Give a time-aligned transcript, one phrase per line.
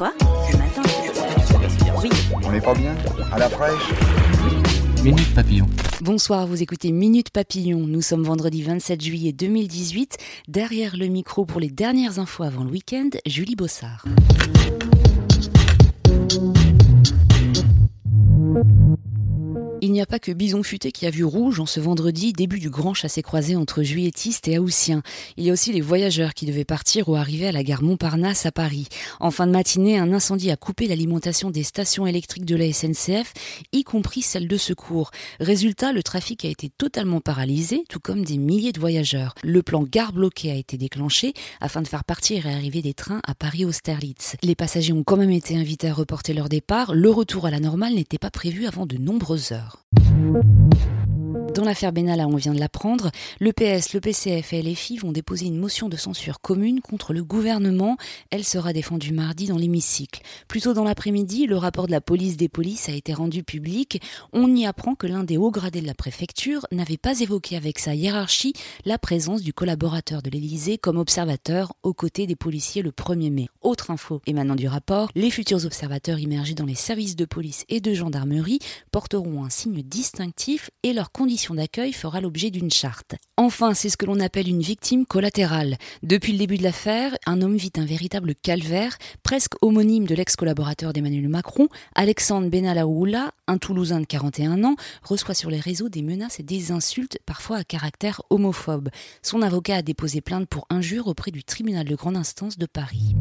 [0.00, 0.14] Quoi
[0.50, 0.82] Ce matin
[2.02, 2.08] Oui.
[2.42, 2.94] On n'est pas bien
[3.30, 3.90] À la fraîche
[5.04, 5.66] Minute Papillon.
[6.00, 7.80] Bonsoir, vous écoutez Minute Papillon.
[7.80, 10.16] Nous sommes vendredi 27 juillet 2018.
[10.48, 14.06] Derrière le micro pour les dernières infos avant le week-end, Julie Bossard.
[19.82, 22.58] Il n'y a pas que Bison Futé qui a vu rouge en ce vendredi, début
[22.58, 25.02] du grand chassé-croisé entre juilletistes et haussiens.
[25.38, 28.44] Il y a aussi les voyageurs qui devaient partir ou arriver à la gare Montparnasse
[28.44, 28.88] à Paris.
[29.20, 33.32] En fin de matinée, un incendie a coupé l'alimentation des stations électriques de la SNCF,
[33.72, 35.12] y compris celle de secours.
[35.40, 39.34] Résultat, le trafic a été totalement paralysé, tout comme des milliers de voyageurs.
[39.42, 41.32] Le plan gare bloquée a été déclenché
[41.62, 44.36] afin de faire partir et arriver des trains à Paris-Austerlitz.
[44.42, 46.94] Les passagers ont quand même été invités à reporter leur départ.
[46.94, 49.69] Le retour à la normale n'était pas prévu avant de nombreuses heures.
[49.92, 51.19] Nord.
[51.54, 55.46] Dans l'affaire Benalla, on vient de l'apprendre, le PS, le PCF et LFI vont déposer
[55.46, 57.96] une motion de censure commune contre le gouvernement.
[58.30, 60.22] Elle sera défendue mardi dans l'hémicycle.
[60.46, 64.00] Plus tôt dans l'après-midi, le rapport de la police des polices a été rendu public.
[64.32, 67.80] On y apprend que l'un des hauts gradés de la préfecture n'avait pas évoqué avec
[67.80, 68.52] sa hiérarchie
[68.84, 73.48] la présence du collaborateur de l'Élysée comme observateur aux côtés des policiers le 1er mai.
[73.60, 77.80] Autre info émanant du rapport, les futurs observateurs immergés dans les services de police et
[77.80, 78.60] de gendarmerie
[78.92, 81.10] porteront un signe distinctif et leurs
[81.48, 83.14] d'accueil fera l'objet d'une charte.
[83.36, 85.76] Enfin, c'est ce que l'on appelle une victime collatérale.
[86.02, 90.92] Depuis le début de l'affaire, un homme vit un véritable calvaire, presque homonyme de l'ex-collaborateur
[90.92, 96.40] d'Emmanuel Macron, Alexandre Benalaoula, un Toulousain de 41 ans, reçoit sur les réseaux des menaces
[96.40, 98.90] et des insultes, parfois à caractère homophobe.
[99.22, 103.14] Son avocat a déposé plainte pour injure auprès du tribunal de grande instance de Paris.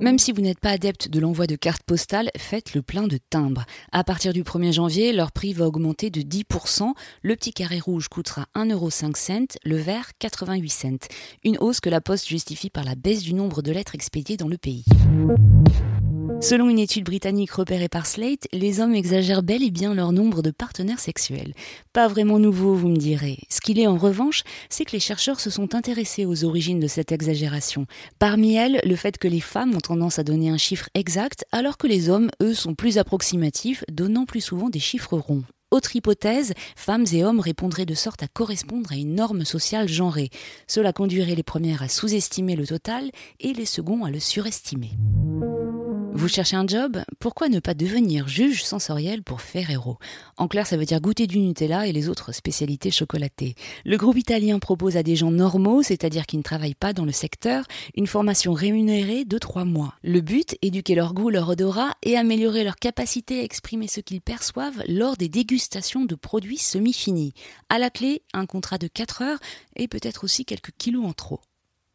[0.00, 3.18] Même si vous n'êtes pas adepte de l'envoi de cartes postales, faites le plein de
[3.18, 3.66] timbres.
[3.92, 6.94] À partir du 1er janvier, leur prix va augmenter de 10%.
[7.22, 11.08] Le petit carré rouge coûtera 1,05€, le vert 88 cents.
[11.44, 14.48] Une hausse que la Poste justifie par la baisse du nombre de lettres expédiées dans
[14.48, 14.86] le pays.
[16.42, 20.40] Selon une étude britannique repérée par Slate, les hommes exagèrent bel et bien leur nombre
[20.40, 21.52] de partenaires sexuels.
[21.92, 23.40] Pas vraiment nouveau, vous me direz.
[23.50, 26.86] Ce qu'il est en revanche, c'est que les chercheurs se sont intéressés aux origines de
[26.86, 27.84] cette exagération.
[28.18, 31.76] Parmi elles, le fait que les femmes ont tendance à donner un chiffre exact, alors
[31.76, 35.44] que les hommes, eux, sont plus approximatifs, donnant plus souvent des chiffres ronds.
[35.70, 40.30] Autre hypothèse, femmes et hommes répondraient de sorte à correspondre à une norme sociale genrée.
[40.66, 44.92] Cela conduirait les premières à sous-estimer le total et les seconds à le surestimer.
[46.12, 49.98] Vous cherchez un job Pourquoi ne pas devenir juge sensoriel pour Ferrero
[50.36, 53.54] En clair, ça veut dire goûter du Nutella et les autres spécialités chocolatées.
[53.84, 57.12] Le groupe italien propose à des gens normaux, c'est-à-dire qui ne travaillent pas dans le
[57.12, 59.94] secteur, une formation rémunérée de trois mois.
[60.02, 64.20] Le but, éduquer leur goût, leur odorat et améliorer leur capacité à exprimer ce qu'ils
[64.20, 67.34] perçoivent lors des dégustations de produits semi-finis.
[67.68, 69.40] À la clé, un contrat de 4 heures
[69.76, 71.40] et peut-être aussi quelques kilos en trop.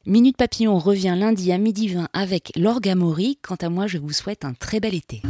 [0.08, 3.40] Minute Papillon revient lundi à midi 20 avec l'Orgamori.
[3.42, 5.24] Quant à moi, je vous souhaite un très bel été.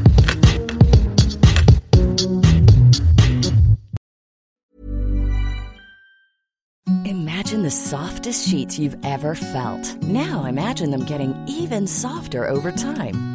[7.06, 9.96] Imagine the softest sheets you've ever felt.
[10.04, 13.35] Now imagine them getting even softer over time.